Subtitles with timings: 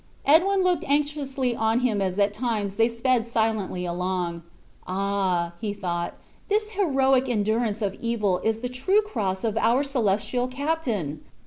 [0.25, 4.41] Edwin looked anxiously on him as at times they sped silently along:
[4.87, 6.15] "Ah!" thought
[6.49, 11.21] he, "this heroic endurance of evil is the true cross of our celestial Captain!